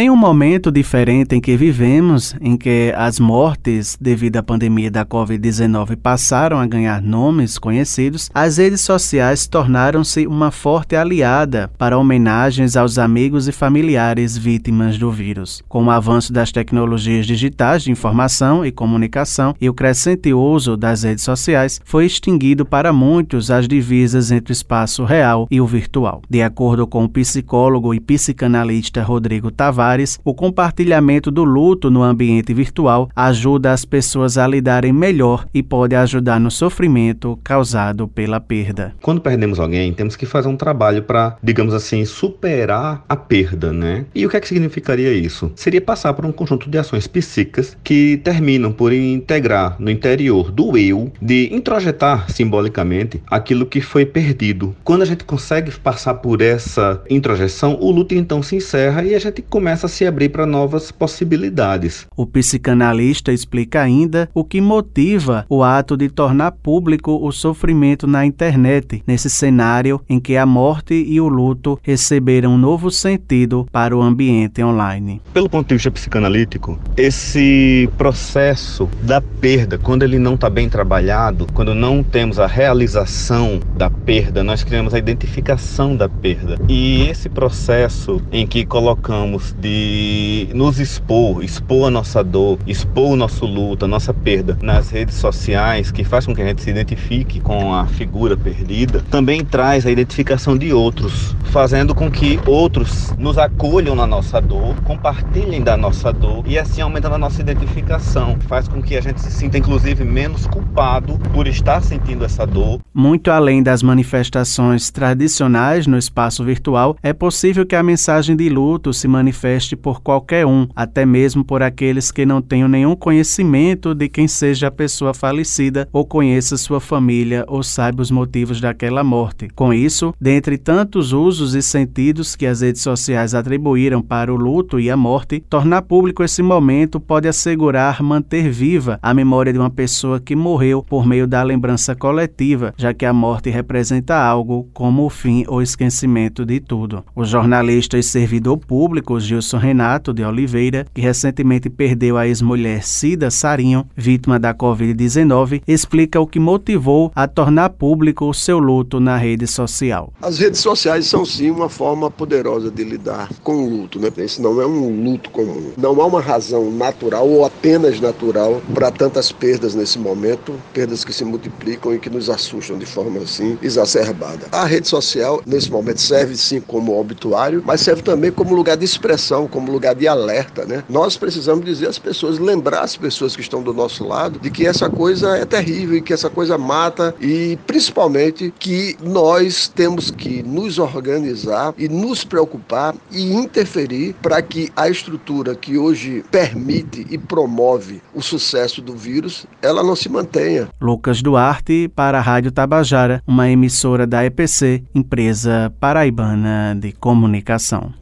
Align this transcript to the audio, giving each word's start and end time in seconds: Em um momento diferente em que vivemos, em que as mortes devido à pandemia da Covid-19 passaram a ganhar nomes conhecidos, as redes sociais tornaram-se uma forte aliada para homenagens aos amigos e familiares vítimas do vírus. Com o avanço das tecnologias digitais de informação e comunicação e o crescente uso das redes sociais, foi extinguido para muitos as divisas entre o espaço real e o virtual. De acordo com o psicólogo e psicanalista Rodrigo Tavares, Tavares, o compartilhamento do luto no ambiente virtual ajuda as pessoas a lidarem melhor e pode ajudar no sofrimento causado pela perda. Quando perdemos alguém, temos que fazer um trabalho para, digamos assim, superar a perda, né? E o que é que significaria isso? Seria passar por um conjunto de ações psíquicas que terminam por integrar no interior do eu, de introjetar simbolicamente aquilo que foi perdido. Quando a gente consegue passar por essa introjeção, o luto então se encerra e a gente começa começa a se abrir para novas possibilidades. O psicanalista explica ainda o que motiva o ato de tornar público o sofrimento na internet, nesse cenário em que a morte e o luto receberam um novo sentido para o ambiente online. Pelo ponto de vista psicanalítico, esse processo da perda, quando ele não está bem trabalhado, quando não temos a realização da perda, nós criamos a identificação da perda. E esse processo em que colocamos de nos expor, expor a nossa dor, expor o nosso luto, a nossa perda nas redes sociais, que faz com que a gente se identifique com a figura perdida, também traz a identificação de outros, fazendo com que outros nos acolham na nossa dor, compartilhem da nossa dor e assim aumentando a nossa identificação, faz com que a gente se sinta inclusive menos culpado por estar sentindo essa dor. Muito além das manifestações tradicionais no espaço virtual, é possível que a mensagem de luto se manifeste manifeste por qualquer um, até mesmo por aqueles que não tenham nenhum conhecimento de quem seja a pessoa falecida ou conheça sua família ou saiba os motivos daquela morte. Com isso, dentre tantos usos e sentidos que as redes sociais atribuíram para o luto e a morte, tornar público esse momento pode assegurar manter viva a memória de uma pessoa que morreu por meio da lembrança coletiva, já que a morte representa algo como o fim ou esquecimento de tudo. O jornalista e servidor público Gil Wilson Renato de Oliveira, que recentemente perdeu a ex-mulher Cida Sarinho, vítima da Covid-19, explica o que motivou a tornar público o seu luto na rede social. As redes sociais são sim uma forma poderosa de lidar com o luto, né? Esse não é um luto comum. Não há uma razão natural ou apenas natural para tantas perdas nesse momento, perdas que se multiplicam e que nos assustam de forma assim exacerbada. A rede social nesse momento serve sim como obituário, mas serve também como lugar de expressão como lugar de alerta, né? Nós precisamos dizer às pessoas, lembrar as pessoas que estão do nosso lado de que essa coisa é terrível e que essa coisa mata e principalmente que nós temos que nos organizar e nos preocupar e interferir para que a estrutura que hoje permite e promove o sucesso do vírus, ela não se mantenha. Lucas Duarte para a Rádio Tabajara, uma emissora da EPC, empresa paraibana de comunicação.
Em 0.00 0.08
um 0.08 0.16
momento 0.16 0.72
diferente 0.72 1.34
em 1.34 1.42
que 1.42 1.58
vivemos, 1.58 2.34
em 2.40 2.56
que 2.56 2.90
as 2.96 3.20
mortes 3.20 3.98
devido 4.00 4.38
à 4.38 4.42
pandemia 4.42 4.90
da 4.90 5.04
Covid-19 5.04 5.94
passaram 5.96 6.58
a 6.58 6.66
ganhar 6.66 7.02
nomes 7.02 7.58
conhecidos, 7.58 8.30
as 8.32 8.56
redes 8.56 8.80
sociais 8.80 9.46
tornaram-se 9.46 10.26
uma 10.26 10.50
forte 10.50 10.96
aliada 10.96 11.70
para 11.76 11.98
homenagens 11.98 12.78
aos 12.78 12.96
amigos 12.96 13.46
e 13.46 13.52
familiares 13.52 14.38
vítimas 14.38 14.96
do 14.96 15.10
vírus. 15.10 15.62
Com 15.68 15.84
o 15.84 15.90
avanço 15.90 16.32
das 16.32 16.50
tecnologias 16.50 17.26
digitais 17.26 17.82
de 17.82 17.90
informação 17.90 18.64
e 18.64 18.72
comunicação 18.72 19.54
e 19.60 19.68
o 19.68 19.74
crescente 19.74 20.32
uso 20.32 20.78
das 20.78 21.02
redes 21.02 21.24
sociais, 21.24 21.78
foi 21.84 22.06
extinguido 22.06 22.64
para 22.64 22.90
muitos 22.90 23.50
as 23.50 23.68
divisas 23.68 24.32
entre 24.32 24.50
o 24.50 24.54
espaço 24.54 25.04
real 25.04 25.46
e 25.50 25.60
o 25.60 25.66
virtual. 25.66 26.22
De 26.26 26.40
acordo 26.40 26.86
com 26.86 27.04
o 27.04 27.08
psicólogo 27.10 27.92
e 27.92 28.00
psicanalista 28.00 29.02
Rodrigo 29.02 29.50
Tavares, 29.50 29.89
Tavares, 29.90 30.20
o 30.24 30.32
compartilhamento 30.32 31.30
do 31.30 31.42
luto 31.42 31.90
no 31.90 32.02
ambiente 32.02 32.54
virtual 32.54 33.08
ajuda 33.14 33.72
as 33.72 33.84
pessoas 33.84 34.38
a 34.38 34.46
lidarem 34.46 34.92
melhor 34.92 35.46
e 35.52 35.62
pode 35.62 35.96
ajudar 35.96 36.38
no 36.38 36.50
sofrimento 36.50 37.38
causado 37.42 38.06
pela 38.06 38.40
perda. 38.40 38.94
Quando 39.02 39.20
perdemos 39.20 39.58
alguém, 39.58 39.92
temos 39.92 40.14
que 40.14 40.26
fazer 40.26 40.48
um 40.48 40.56
trabalho 40.56 41.02
para, 41.02 41.36
digamos 41.42 41.74
assim, 41.74 42.04
superar 42.04 43.04
a 43.08 43.16
perda, 43.16 43.72
né? 43.72 44.04
E 44.14 44.24
o 44.24 44.28
que 44.28 44.36
é 44.36 44.40
que 44.40 44.46
significaria 44.46 45.12
isso? 45.12 45.50
Seria 45.56 45.80
passar 45.80 46.12
por 46.14 46.24
um 46.24 46.32
conjunto 46.32 46.70
de 46.70 46.78
ações 46.78 47.08
psíquicas 47.08 47.76
que 47.82 48.20
terminam 48.22 48.70
por 48.70 48.92
integrar 48.92 49.76
no 49.78 49.90
interior 49.90 50.52
do 50.52 50.76
eu, 50.78 51.10
de 51.20 51.52
introjetar 51.52 52.30
simbolicamente 52.30 53.20
aquilo 53.28 53.66
que 53.66 53.80
foi 53.80 54.06
perdido. 54.06 54.76
Quando 54.84 55.02
a 55.02 55.06
gente 55.06 55.24
consegue 55.24 55.72
passar 55.78 56.14
por 56.14 56.40
essa 56.40 57.02
introjeção, 57.10 57.76
o 57.80 57.90
luto 57.90 58.14
então 58.14 58.42
se 58.42 58.56
encerra 58.56 59.02
e 59.02 59.14
a 59.14 59.18
gente 59.18 59.42
começa 59.42 59.79
começa 59.80 59.86
a 59.86 59.88
se 59.88 60.06
abrir 60.06 60.28
para 60.28 60.44
novas 60.44 60.92
possibilidades. 60.92 62.06
O 62.16 62.26
psicanalista 62.26 63.32
explica 63.32 63.80
ainda 63.80 64.28
o 64.34 64.44
que 64.44 64.60
motiva 64.60 65.46
o 65.48 65.62
ato 65.62 65.96
de 65.96 66.08
tornar 66.08 66.52
público 66.52 67.18
o 67.22 67.32
sofrimento 67.32 68.06
na 68.06 68.26
internet, 68.26 69.02
nesse 69.06 69.30
cenário 69.30 70.00
em 70.08 70.20
que 70.20 70.36
a 70.36 70.44
morte 70.44 70.94
e 70.94 71.20
o 71.20 71.28
luto 71.28 71.78
receberam 71.82 72.54
um 72.54 72.58
novo 72.58 72.90
sentido 72.90 73.66
para 73.72 73.96
o 73.96 74.02
ambiente 74.02 74.62
online. 74.62 75.20
Pelo 75.32 75.48
ponto 75.48 75.68
de 75.68 75.74
vista 75.74 75.90
psicanalítico, 75.90 76.78
esse 76.96 77.88
processo 77.96 78.88
da 79.02 79.20
perda, 79.20 79.78
quando 79.78 80.02
ele 80.02 80.18
não 80.18 80.34
está 80.34 80.50
bem 80.50 80.68
trabalhado, 80.68 81.46
quando 81.54 81.74
não 81.74 82.02
temos 82.02 82.38
a 82.38 82.46
realização 82.46 83.60
da 83.76 83.88
perda, 83.88 84.44
nós 84.44 84.62
criamos 84.62 84.92
a 84.92 84.98
identificação 84.98 85.96
da 85.96 86.08
perda. 86.08 86.58
E 86.68 87.08
esse 87.08 87.28
processo 87.28 88.20
em 88.30 88.46
que 88.46 88.66
colocamos 88.66 89.54
de 89.60 90.48
nos 90.54 90.80
expor, 90.80 91.44
expor 91.44 91.88
a 91.88 91.90
nossa 91.90 92.24
dor, 92.24 92.58
expor 92.66 93.12
o 93.12 93.16
nosso 93.16 93.44
luto, 93.44 93.84
a 93.84 93.88
nossa 93.88 94.14
perda 94.14 94.56
nas 94.62 94.90
redes 94.90 95.16
sociais, 95.16 95.90
que 95.90 96.02
faz 96.02 96.26
com 96.26 96.34
que 96.34 96.40
a 96.40 96.46
gente 96.46 96.62
se 96.62 96.70
identifique 96.70 97.40
com 97.40 97.74
a 97.74 97.86
figura 97.86 98.36
perdida, 98.36 99.04
também 99.10 99.44
traz 99.44 99.86
a 99.86 99.90
identificação 99.90 100.56
de 100.56 100.72
outros, 100.72 101.36
fazendo 101.44 101.94
com 101.94 102.10
que 102.10 102.40
outros 102.46 103.14
nos 103.18 103.36
acolham 103.36 103.94
na 103.94 104.06
nossa 104.06 104.40
dor, 104.40 104.74
compartilhem 104.82 105.62
da 105.62 105.76
nossa 105.76 106.12
dor 106.12 106.42
e 106.46 106.58
assim 106.58 106.80
aumentando 106.80 107.16
a 107.16 107.18
nossa 107.18 107.40
identificação, 107.40 108.38
faz 108.48 108.66
com 108.66 108.82
que 108.82 108.96
a 108.96 109.00
gente 109.00 109.20
se 109.20 109.30
sinta 109.30 109.58
inclusive 109.58 110.04
menos 110.04 110.46
culpado 110.46 111.18
por 111.32 111.46
estar 111.46 111.82
sentindo 111.82 112.24
essa 112.24 112.46
dor. 112.46 112.80
Muito 112.94 113.30
além 113.30 113.62
das 113.62 113.82
manifestações 113.82 114.90
tradicionais 114.90 115.86
no 115.86 115.98
espaço 115.98 116.42
virtual, 116.44 116.96
é 117.02 117.12
possível 117.12 117.66
que 117.66 117.76
a 117.76 117.82
mensagem 117.82 118.34
de 118.34 118.48
luto 118.48 118.92
se 118.92 119.06
manifeste 119.06 119.49
manifeste 119.50 119.74
por 119.74 120.00
qualquer 120.00 120.46
um, 120.46 120.68
até 120.76 121.04
mesmo 121.04 121.44
por 121.44 121.62
aqueles 121.62 122.12
que 122.12 122.24
não 122.24 122.40
tenham 122.40 122.68
nenhum 122.68 122.94
conhecimento 122.94 123.94
de 123.94 124.08
quem 124.08 124.28
seja 124.28 124.68
a 124.68 124.70
pessoa 124.70 125.12
falecida 125.12 125.88
ou 125.92 126.04
conheça 126.04 126.56
sua 126.56 126.80
família 126.80 127.44
ou 127.48 127.62
saiba 127.62 128.02
os 128.02 128.10
motivos 128.10 128.60
daquela 128.60 129.02
morte. 129.02 129.48
Com 129.54 129.74
isso, 129.74 130.14
dentre 130.20 130.56
tantos 130.56 131.12
usos 131.12 131.54
e 131.54 131.62
sentidos 131.62 132.36
que 132.36 132.46
as 132.46 132.60
redes 132.60 132.82
sociais 132.82 133.34
atribuíram 133.34 134.00
para 134.00 134.32
o 134.32 134.36
luto 134.36 134.78
e 134.78 134.90
a 134.90 134.96
morte, 134.96 135.42
tornar 135.48 135.82
público 135.82 136.22
esse 136.22 136.42
momento 136.42 137.00
pode 137.00 137.26
assegurar 137.26 138.02
manter 138.02 138.50
viva 138.50 138.98
a 139.02 139.12
memória 139.12 139.52
de 139.52 139.58
uma 139.58 139.70
pessoa 139.70 140.20
que 140.20 140.36
morreu 140.36 140.82
por 140.82 141.06
meio 141.06 141.26
da 141.26 141.42
lembrança 141.42 141.94
coletiva, 141.94 142.72
já 142.76 142.94
que 142.94 143.04
a 143.04 143.12
morte 143.12 143.50
representa 143.50 144.16
algo 144.16 144.68
como 144.72 145.04
o 145.04 145.10
fim 145.10 145.44
ou 145.48 145.60
esquecimento 145.60 146.44
de 146.44 146.60
tudo. 146.60 147.04
O 147.14 147.24
jornalista 147.24 147.98
e 147.98 148.02
servidor 148.02 148.58
público 148.58 149.18
Gil 149.18 149.39
Wilson 149.40 149.56
Renato 149.56 150.12
de 150.12 150.22
Oliveira, 150.22 150.86
que 150.92 151.00
recentemente 151.00 151.70
perdeu 151.70 152.18
a 152.18 152.26
ex-mulher 152.26 152.84
Cida 152.84 153.30
Sarinho, 153.30 153.88
vítima 153.96 154.38
da 154.38 154.54
Covid-19, 154.54 155.62
explica 155.66 156.20
o 156.20 156.26
que 156.26 156.38
motivou 156.38 157.10
a 157.14 157.26
tornar 157.26 157.70
público 157.70 158.28
o 158.28 158.34
seu 158.34 158.58
luto 158.58 159.00
na 159.00 159.16
rede 159.16 159.46
social. 159.46 160.12
As 160.20 160.38
redes 160.38 160.60
sociais 160.60 161.06
são 161.06 161.24
sim 161.24 161.50
uma 161.50 161.70
forma 161.70 162.10
poderosa 162.10 162.70
de 162.70 162.84
lidar 162.84 163.30
com 163.42 163.64
o 163.64 163.70
luto, 163.70 163.98
né? 163.98 164.10
Esse 164.18 164.42
não 164.42 164.60
é 164.60 164.66
um 164.66 165.04
luto 165.04 165.30
comum. 165.30 165.72
Não 165.78 165.98
há 166.02 166.06
uma 166.06 166.20
razão 166.20 166.70
natural 166.70 167.26
ou 167.26 167.46
apenas 167.46 167.98
natural 167.98 168.60
para 168.74 168.90
tantas 168.90 169.32
perdas 169.32 169.74
nesse 169.74 169.98
momento, 169.98 170.52
perdas 170.74 171.02
que 171.02 171.14
se 171.14 171.24
multiplicam 171.24 171.94
e 171.94 171.98
que 171.98 172.10
nos 172.10 172.28
assustam 172.28 172.76
de 172.76 172.84
forma 172.84 173.20
assim 173.20 173.56
exacerbada. 173.62 174.48
A 174.52 174.66
rede 174.66 174.86
social 174.86 175.40
nesse 175.46 175.70
momento 175.70 176.02
serve 176.02 176.36
sim 176.36 176.60
como 176.60 177.00
obituário, 177.00 177.62
mas 177.64 177.80
serve 177.80 178.02
também 178.02 178.30
como 178.30 178.54
lugar 178.54 178.76
de 178.76 178.84
expressão 178.84 179.29
como 179.48 179.70
lugar 179.70 179.94
de 179.94 180.08
alerta, 180.08 180.64
né? 180.64 180.84
Nós 180.88 181.16
precisamos 181.16 181.64
dizer 181.64 181.88
às 181.88 181.98
pessoas, 181.98 182.38
lembrar 182.38 182.82
as 182.82 182.96
pessoas 182.96 183.34
que 183.34 183.42
estão 183.42 183.62
do 183.62 183.72
nosso 183.72 184.06
lado 184.06 184.38
de 184.38 184.50
que 184.50 184.66
essa 184.66 184.88
coisa 184.88 185.36
é 185.36 185.44
terrível 185.44 185.96
e 185.96 186.02
que 186.02 186.12
essa 186.12 186.30
coisa 186.30 186.56
mata 186.56 187.14
e 187.20 187.58
principalmente 187.66 188.52
que 188.58 188.96
nós 189.02 189.68
temos 189.68 190.10
que 190.10 190.42
nos 190.42 190.78
organizar 190.78 191.74
e 191.78 191.88
nos 191.88 192.24
preocupar 192.24 192.94
e 193.10 193.32
interferir 193.32 194.14
para 194.22 194.40
que 194.42 194.70
a 194.76 194.88
estrutura 194.88 195.54
que 195.54 195.78
hoje 195.78 196.24
permite 196.30 197.06
e 197.10 197.18
promove 197.18 198.02
o 198.14 198.22
sucesso 198.22 198.80
do 198.82 198.94
vírus, 198.94 199.46
ela 199.62 199.82
não 199.82 199.96
se 199.96 200.08
mantenha. 200.08 200.68
Lucas 200.80 201.22
Duarte 201.22 201.88
para 201.94 202.18
a 202.18 202.22
Rádio 202.22 202.50
Tabajara, 202.50 203.22
uma 203.26 203.48
emissora 203.48 204.06
da 204.06 204.24
EPC, 204.24 204.82
empresa 204.94 205.72
paraibana 205.78 206.76
de 206.78 206.92
comunicação. 206.92 208.00